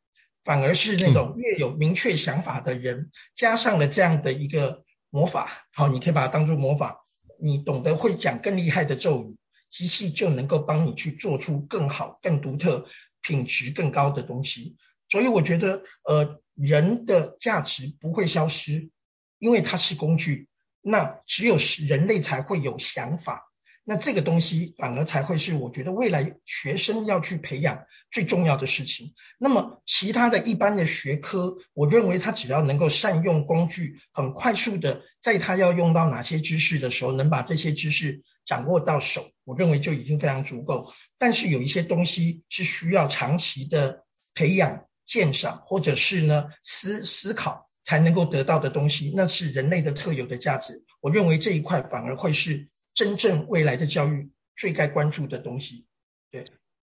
[0.45, 7.01] 反而是那种越有明确想法的人，嗯、加上了这样的一个魔法，好，你可以把它当做魔法，
[7.41, 9.37] 你懂得会讲更厉害的咒语，
[9.69, 12.87] 机器就能够帮你去做出更好、更独特、
[13.21, 14.77] 品质更高的东西。
[15.09, 18.91] 所以我觉得，呃，人的价值不会消失，
[19.39, 20.49] 因为它是工具。
[20.81, 23.51] 那只有是人类才会有想法，
[23.85, 29.13] 那这个东西反而才会是我觉得未来学生要去培养最重要的事情。
[29.39, 40.93] 那么其他的一般的学科，我认为他只要能够善用工具，很快速的在他要用到哪些知识的时候，能把这些知识掌握到手，我认为就已经非常足够。
[41.19, 44.85] 但是有一些东西是需要长期的培养。
[45.09, 50.85] 鉴赏或者是呢思思考才能够得到的东西，那是人类的特有的价值。
[51.01, 55.87] 我认为这一块反而会是真正未来的教育最该关注的东西。
[56.31, 56.45] 对，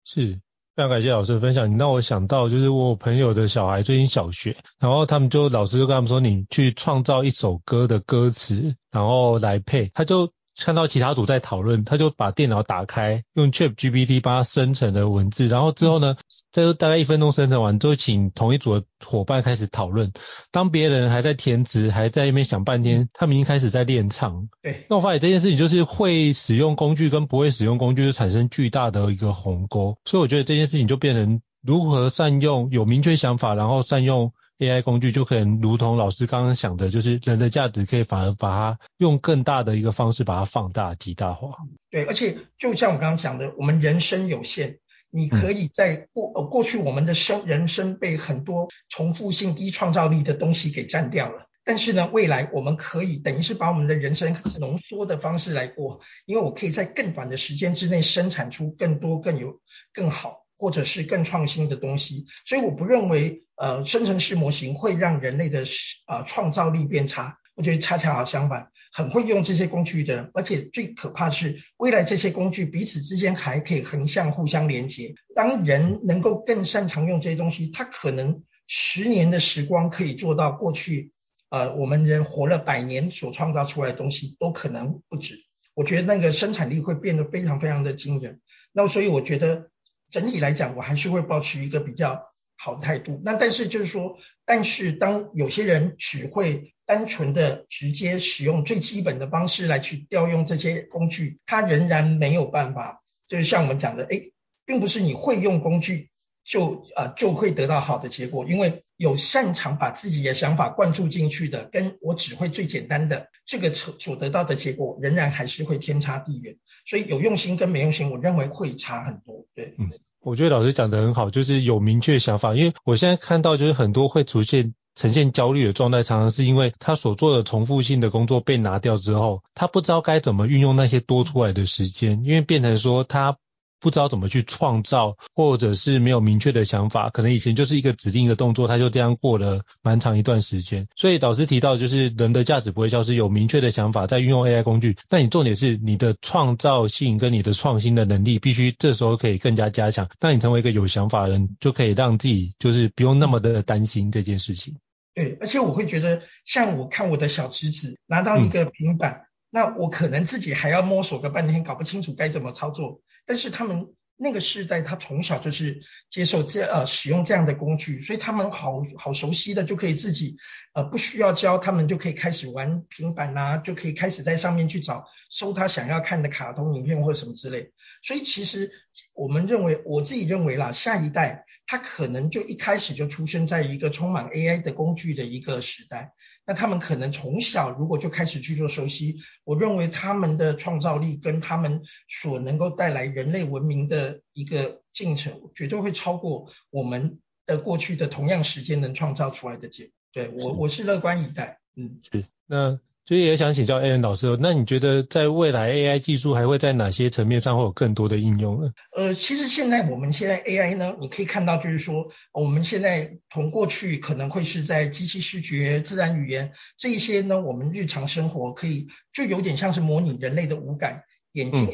[0.05, 0.41] 是
[0.75, 1.71] 非常感谢老师的分享。
[1.71, 10.33] 你让我想到，就是我朋友的小孩最近小学，然后他们就老师就跟他们说，你去创造一首歌的歌词，然后来配，他就。
[10.65, 16.17] 看到其他组在讨论，他就把电脑打开，用 ChatGPT 帮他生成的文字，然后之后呢，
[16.53, 20.13] 这大概一分钟生成完，就请同一组的伙伴开始讨论。
[20.51, 24.49] 当别人还在填词，还在那边想半天，他们已经开始在练唱。
[24.63, 34.33] 对，那我发现这件事情就是会使用工具跟不会使用工具就产生巨大的一个鸿沟，所以我觉得这件事情就变成如何善用有明确想法，然后善用。
[34.59, 41.57] AI 工具就可能如同老师刚刚想的，就是人的价值可以反而把它用更大的一个方式把它放大极大化。
[41.91, 44.79] 对，而且就像我刚刚讲的，我们人生有限，
[45.11, 59.61] 你可以在过呃过去我们的生人生被很多重复性低创造力的东西给占掉了，但是呢，未来我们可以等于是把我们的人生浓缩的方式来过，因为我可以在更短的时间之内生产出更多更有
[59.93, 60.48] 更好。
[60.59, 65.65] 或者是更创新的东西，所以我不认为呃生成式模型会让人类的
[66.09, 75.15] 呃创造力变差，我觉得恰恰好相反，很会用这些工具的，而且最可怕的是未来这些工具彼此之间还可以横向互相连接。
[75.33, 81.13] 当人能够更擅长用这些东西，他可能十年的时光可以做到过去
[81.51, 85.37] 呃我们人活了百年所创造出来的东西都可能不止。
[85.75, 88.41] 我觉得那个生产力会变得非常非常的惊人。
[88.73, 89.71] 那所以我觉得。
[90.11, 92.25] 整体来讲，我还是会保持一个比较
[92.57, 93.21] 好的态度。
[93.25, 103.03] 那但是就是说，但是当有些人只会单纯的直接使用最基本的方式来去调用这些工具，他仍然没有办法。
[103.27, 104.33] 就是像我们讲的，诶，
[104.65, 106.11] 并不是你会用工具
[106.49, 116.57] 就呃就会得到好的结果，因为有擅长把自己的想法灌注进去的，跟我只会最简单的这个所所得到的结果，仍然还是会天差地远。
[116.87, 119.45] 所以有用心跟没用心，我认为会差很多。
[119.55, 119.91] 对，嗯，
[120.23, 122.55] 我觉得老师讲得很好，就是有明确想法。
[122.55, 133.37] 因为我现在看到，就是很多会出现呈现焦虑的状态，常常是因为他所做的重复性的工作被拿掉之后，他不知道该怎么运用那些多出来的时间，因为变成说他。
[133.81, 140.87] 不知道怎么去创造，或者是没有明确的想法，可能以前就是一个指定的动作，他就这样过了蛮长一段时间。
[140.97, 144.97] 所以导师提到，就是人的价值不会消失，有明确的想法，在运用 AI 工具。
[145.09, 150.09] 但你重点是你的创造性跟你的创新的能力，必须这时候可以更加加强。
[150.19, 154.77] 当你成为一个有想法的人，就可以让自己就是不用那么的担心这件事情。
[155.15, 159.23] 对，而且我会觉得，像我看我的小侄子拿到一个平板。
[159.51, 163.01] 那我可能自己还要摸索个半天，搞不清楚该怎么操作。
[163.29, 170.39] 但是他们那个世代，他从小就是接受这呃使用这样的工具，所以他们好好熟悉的就可以自己
[170.73, 177.71] 呃不需要教，他们就可以开始玩平板呐、啊，就可以开始在上面去找搜他想要看的卡通影片或者什么之类。
[178.03, 178.73] 所以其实
[179.13, 186.15] 我们认为，我自己认为啦，下一代他可能就一开始就出生在一个充满 AI 的工具的一个时代。
[186.49, 199.93] 那他们可能从小如果就开始去做熟悉，我认为他们的创造力跟他们所能够带来人类文明的一个进程，绝对会超过我们的过去的同样时间能创造出来的结果。
[200.11, 201.61] 对，我我是乐观以待。
[201.77, 202.81] 嗯，是那。
[203.09, 208.71] 所以也想请教 Alan 老师，那你觉得在未来 AI 技术还会在哪些层面上会有更多的应用呢？
[208.95, 221.67] 呃，其实现在我们现在 AI 呢，你可以看到就是说，我们现在从过去可能会是在机器视觉、自然语言这一些呢，我们日常生活可以就有点像是模拟人类的五感，眼睛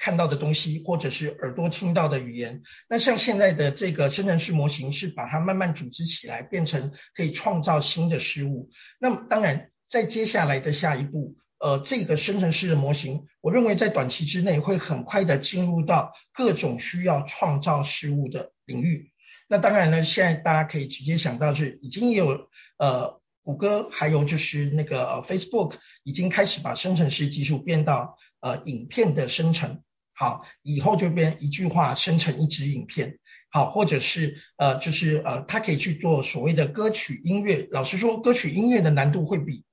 [0.00, 2.62] 看到的东西，或者是耳朵听到的语言。
[2.88, 8.70] 那像现在的这个生成式模型是把它慢慢组织起来，变成可以创造新的事物。
[8.98, 9.70] 那么当然。
[9.96, 19.10] 在接下来的下一步，呃，这个生成式的模型，我认为在短期之内会很快的进入到各种需要创造事物的领域。
[19.48, 29.80] 那当然呢，现在大家可以直接想到是已经有呃，谷歌还有就是那个呃 Facebook 已经开始把生成式技术变到呃影片的生成，
[30.12, 33.18] 好，以后就变一句话生成一支影片。
[33.48, 37.66] 好，或者是呃，就是呃，它可以去做所谓的歌曲音乐。
[37.70, 39.64] 老实说，歌曲音乐的难度会比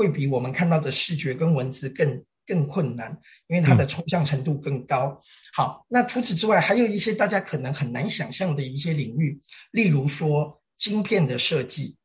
[0.00, 5.20] 会比我们看到的视觉跟文字更更困难，因为它的抽象程度更高。
[5.52, 11.98] 好，那除此之外，还有一些大家可能很难想象的一些领域，例如说晶片的设计，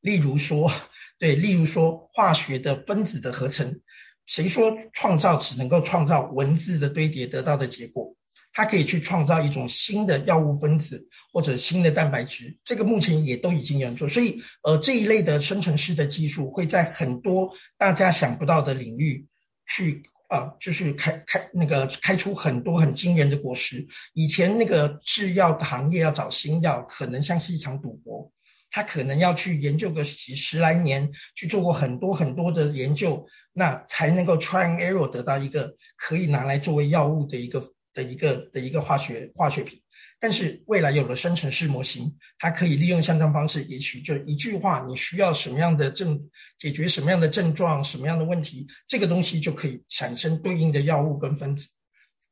[0.00, 0.72] 例如说
[1.20, 3.80] 对，例如说化学的分子的合成。
[4.26, 8.16] 谁说创造只能够创造文字的堆叠得到的结果？
[8.56, 14.08] 它可以去创造一种新的药物分子或者新的蛋白质，这个目前也都已经有人做。
[14.08, 19.26] 所以，呃，这一类的生成式的技术会在很多大家想不到的领域
[19.66, 23.88] 去，呃，就是开开那个开出很多很惊人的果实。
[24.12, 28.30] 以前那个制药行业要找新药，可能像是一场赌博，
[28.70, 37.73] 他可能要去研究个几十来年，去做过很多很多的研究，那才能够 try and error 得到一个可以拿来作为药物的一个。
[37.94, 39.80] 的一个的一个化学化学品，
[40.20, 46.28] 但是未来有了生成式模型，它可以利用相关方式，也许就一句话，你需要什么样的症，
[46.58, 51.68] 解决什么样的症状，什么样的问题，这个东西就可以产生对应的药物跟分子。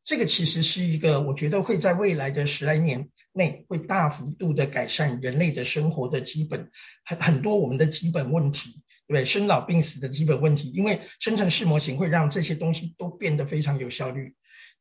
[0.05, 6.73] 这个其实是一个，我觉得会在未来的十来年内会大幅度的改善人类的生活的基本
[7.05, 9.25] 很很多我们的基本问题，对不对？
[9.25, 14.35] 生老病死的基本问题，因为生成式模型会让这些东西都变得非常有效率。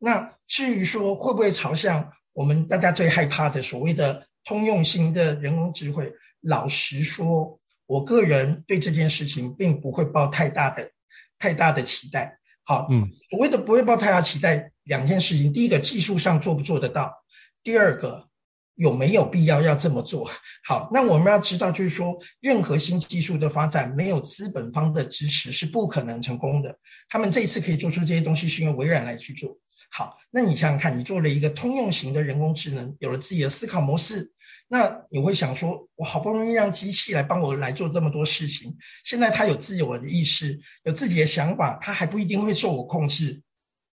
[0.04, 10.89] 那至于说会不会朝向我们大家最害怕的所谓的通用型的人工智慧，老实说，我个人对这件事情并不会抱太大的
[11.38, 12.39] 太大的期待。
[12.64, 17.24] 好，嗯，所谓的不会抱太大期待，两件事情，第一个技术上做不做得到，
[17.62, 18.28] 第二个
[18.74, 20.32] 有没有必要要这么做。
[20.66, 26.80] 好，那我们要知道就是说，任何新技术的发展没有资本方的支持是不可能成功的。
[27.08, 29.60] 他们这一次可以做出这些东西，是因为微软来去做。
[29.94, 34.32] 好，那你想想看，你做了一个通用型的人工智能，有了自己的思考模式，
[34.70, 43.42] 那你会想说，我好不容易让机器来帮我来做这么多事情，现在它有自己的意识，有自己的想法，它还不一定会受我控制。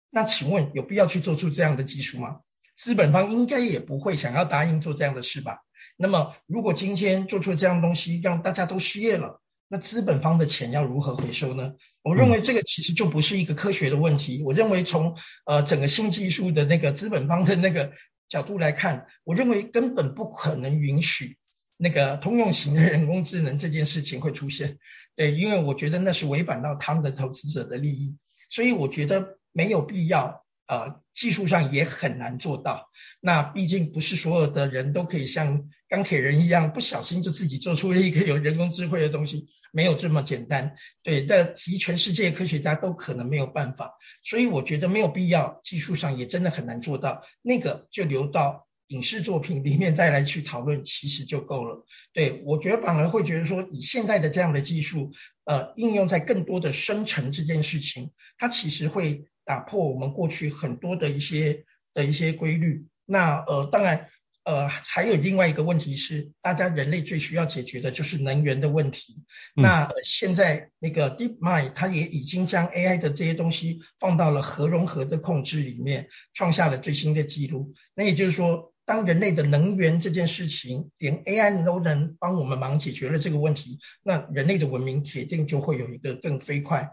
[0.10, 2.40] 那请问有必要去做出这样的技术吗？
[2.78, 5.60] 资本方应该也不会想要答应做这样的事吧？
[5.98, 9.42] 那么如果今天做出这样东西，让大家都失业了。
[9.74, 11.76] 那资本方的钱要如何回收呢？
[12.04, 14.44] 我认为这个其实就不是一个科学的问题。
[14.44, 15.16] 我认为从
[15.46, 17.94] 呃整个新技术的那个资本方的那个
[18.28, 21.38] 角度来看，我认为根本不可能允许
[21.78, 24.78] 那个通用型的人工智能这件事情会出现。
[25.16, 28.18] 对，因为我觉得那是违反到他们的投资者的利益，
[28.50, 30.44] 所以我觉得没有必要。
[30.68, 32.90] 呃，技术上也很难做到。
[33.20, 40.76] 那毕竟不是所有的人都可以像钢铁人一样，不小心就自己做出了一个有人工智慧的东西，没有这么简单。
[41.04, 43.94] 对，但其实全世界科学家都可能没有办法。
[44.24, 47.24] 所以我觉得没有必要，技术上也真的很难做到。
[47.42, 51.86] 那个就留到影视作品里面再来去讨论，其实就够了。
[52.14, 55.12] 对，我觉得反而会觉得说，以现在的这样的技术，
[55.44, 59.26] 呃，应用在更多的生成这件事情，它其实会。
[59.52, 62.86] 打破我们过去很多的一些的一些规律。
[63.06, 64.08] 那呃，当然
[64.46, 69.26] 呃，还有另外一个问题是，大家人类最需要解决的就是能源的问题。
[69.58, 77.74] 嗯、那、呃、现在那个 DeepMind 它也已经将 AI 的这些东西放到了核融合的控制里面，创下了最新的记录。
[77.94, 86.92] 那也就是说，当人类的能源这件事情连 AI 都能帮我们忙解决了这个问题，那人类的文明铁定就会有一个更飞快、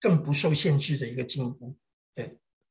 [0.00, 1.76] 更不受限制的一个进步。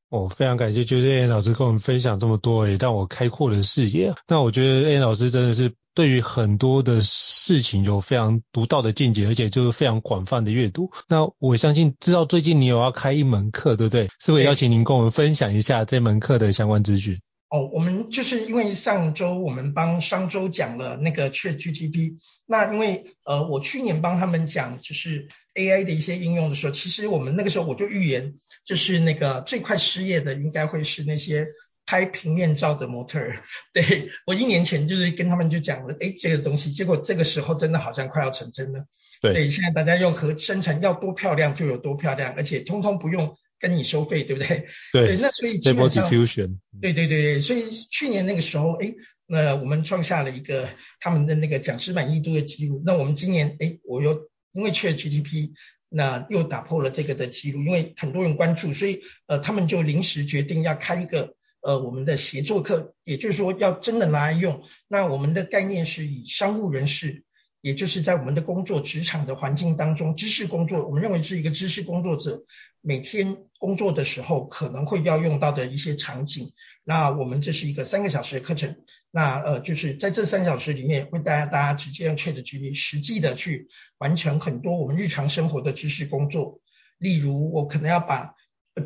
[0.09, 4.13] 哦、非常感谢，就是 Alan 老师跟我们分享这么多，也让我开阔了视野。
[4.27, 10.89] 那我觉得 Alan 老师真的是对于很多的事情有非常独到的见解，而且就是非常广泛的阅读。
[11.07, 14.09] 那我相信知道最近你有要开一门课，对不对？
[14.19, 17.19] 是不是邀请您跟我们分享一下这门课的相关资讯？
[17.49, 28.35] 哦，我们就是因为上周我们帮商周讲了那个 ChatGPT，那因为呃我去年帮他们讲就是 AI 的一些应用的时候，其实我们那个时候我就预言，
[28.65, 31.47] 就是那个最快失业的应该会是那些
[31.87, 33.43] 拍平面照的模特儿。
[33.73, 38.85] 对，我一年前就是跟他们就讲了，哎，这个东西，结果这个时候真的好像快要成真了。
[39.23, 43.35] 对，对，现在大家用和生成要多漂亮就有多漂亮，而且通通不用。
[43.59, 44.67] 跟你收费， 对不对？
[44.93, 48.93] 对，对那所以基本上，Diffusion 对对对，所以去年那个时候，哎，
[49.27, 52.81] 那我们创下了一个他们的那个讲师满意度的记录。
[52.85, 55.51] 那我们今年，哎，我又因为 ChatGPT，
[55.89, 64.63] 那又打破了这个的记录，因为很多人关注，所以呃，他们就临时决定要开一个呃我们的协作课，也就是说要真的拿来用。
[64.87, 67.23] 那我们的概念是以商务人士。
[67.61, 72.45] 也就是在我们的工作职场的环境当中，知识工作，我们认为是一个知识工作者
[72.81, 76.53] 每天工作的时候可能会要用到的一些场景。
[76.83, 78.77] 那我们这是一个三个小时的课程，
[79.11, 86.61] 那呃就是在这三小时里面，会带大家直接用 ChatGPT 实际的去完成很多我们日常生活的知识工作。
[86.97, 88.35] 例如，我可能要把，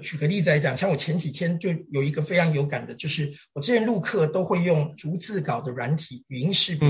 [0.01, 6.89] 举个例子来讲，像我前几天就有一个非常有感的，就是我之前录课都会用逐字稿的软体语音识别。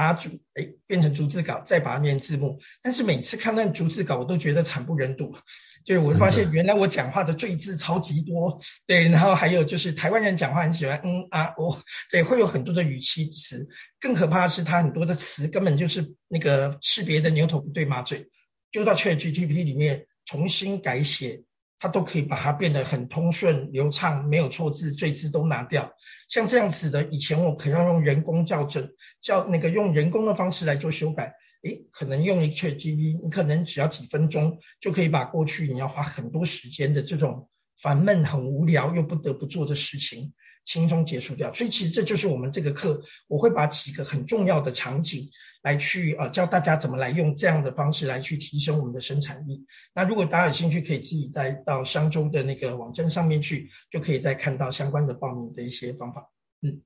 [0.00, 2.58] 把它逐哎变成逐字稿，再把它念字幕。
[2.80, 5.36] 但是每次看那逐字稿，我都觉得惨不忍睹。
[5.84, 13.68] 就是我发现原来我讲话的赘字超级多，对，然后还有就是台湾人讲话很喜欢嗯啊哦，对，会有很多的语气词。
[14.00, 18.30] 更可怕的是，它很多的词根本就是那个识别的牛头不对马嘴，
[18.70, 21.42] 丢到 ChatGPT 里面重新改写，
[21.80, 25.94] 它都可以把它变得很通顺流畅，没有错字，赘字都拿掉。
[26.28, 37.48] 像这样子的，以前我可要用人工校正，叫那个用人工的方式来做修改，诶，可能用一 c h a t g p 你可能只要几分钟就可以把过去你要花很多时间的这种
[37.82, 40.32] 烦闷、很无聊又不得不做的事情
[40.64, 41.52] 轻松结束掉。
[41.54, 45.30] 所以其实这就是我们这个课，我会把几个很重要的场景
[45.62, 49.66] 来去呃教大家怎么来用这样的方式来去提升我们的生产力。
[49.94, 56.30] 那如果大家有兴趣，可以自己再到商周的那个网站上面去，就可以再看到相关的报名的一些方法。
[56.62, 56.80] 嗯。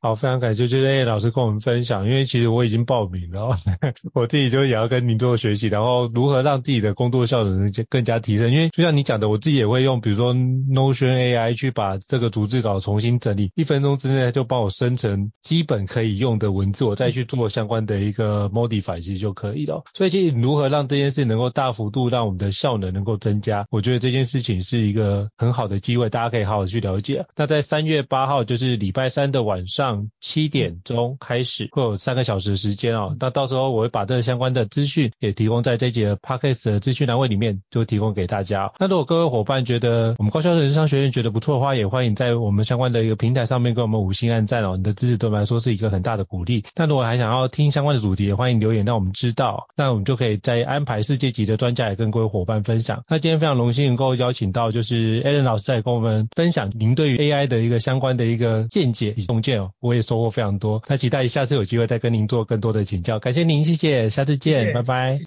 [0.00, 3.58] 好，非常感谢，就是 A 老师跟我们分享，因为其实我已经报名了，
[4.14, 8.52] 我自己就也要跟您做学习，然后如何让自己的工作效能更加提升。
[8.52, 19.82] 因为就像你讲的，我自己也会用，比如说 Notion AI 去把这个逐字稿重新整理，一分钟之内就帮我生成基本可以用的文字，我再去做相关的一个 modify 其实就可以了。
[19.94, 27.26] 所以其实如何让这件事能够大幅度让我们的效能能够增加，我觉得这件事情是一个很好的机会，大家可以好好去了解。
[27.34, 30.08] 那在三月八号，就是礼拜三的晚上。
[30.20, 38.70] 七点钟开始会有三个小时的时间哦，那到时候我会把这个相关的资讯也提供在这节 podcast 的资讯栏位里面，就提供给大家。
[38.78, 46.64] 那如果各位伙伴觉得我们高校人生商学院觉得不错的话，也欢迎在我们相关的一个平台上面给我们五星按赞哦，你的支持对我们来说是一个很大的鼓励。
[46.74, 53.02] 那如果还想要听相关的主题，也欢迎留言让我们知道，那我们就可以再安排世界级的专家也跟各位伙伴分享。
[53.08, 59.70] 那今天非常荣幸能够邀请到就是 Alan 老师来跟我们分享您对于 AI 的一个相关的一个见解与洞见哦。
[59.80, 63.18] 我也收获非常多，那期待下次有机会再跟您做更多的请教。
[63.18, 65.20] 感谢您，谢谢，下次见，拜拜。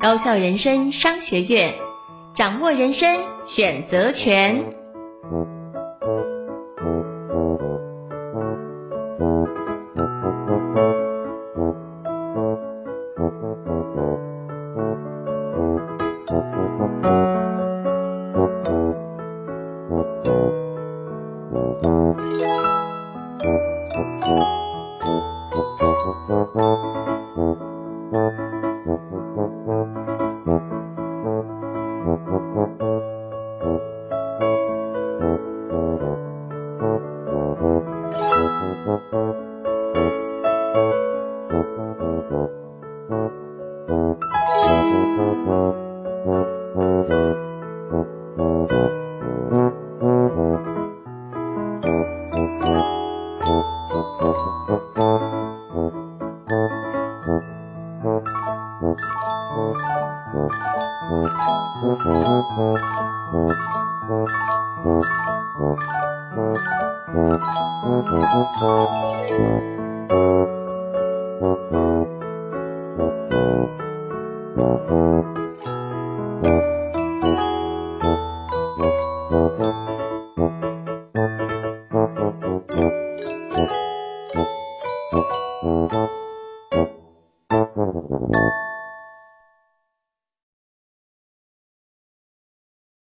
[0.00, 1.74] 高校人生商学院，
[2.36, 3.08] 掌握人生
[3.48, 5.63] 选择权。